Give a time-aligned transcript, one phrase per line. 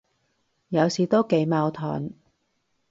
[0.69, 2.11] 有時都幾矛盾，